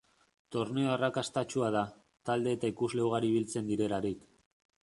Torneo 0.53 0.89
arrakastatsua 0.93 1.69
da, 1.77 1.83
talde 2.31 2.57
eta 2.57 2.73
ikusle 2.75 3.07
ugari 3.11 3.33
biltzen 3.37 3.73
direlarik. 3.73 4.27